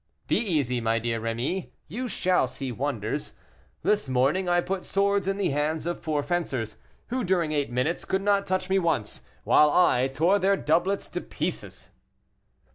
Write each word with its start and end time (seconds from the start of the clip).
"Be 0.25 0.37
easy, 0.39 0.81
my 0.81 0.97
dear 0.97 1.21
Rémy, 1.21 1.69
you 1.85 2.07
shall 2.07 2.47
see 2.47 2.71
wonders. 2.71 3.35
This 3.83 4.09
morning 4.09 4.49
I 4.49 4.59
put 4.59 4.83
swords 4.83 5.27
in 5.27 5.37
the 5.37 5.51
hands 5.51 5.85
of 5.85 5.99
four 5.99 6.23
fencers, 6.23 6.77
who 7.09 7.23
during 7.23 7.51
eight 7.51 7.69
minutes 7.71 8.03
could 8.03 8.23
not 8.23 8.47
touch 8.47 8.67
me 8.67 8.79
once, 8.79 9.21
while 9.43 9.69
I 9.69 10.07
tore 10.07 10.39
their 10.39 10.57
doublets 10.57 11.07
to 11.09 11.21
pieces." 11.21 11.91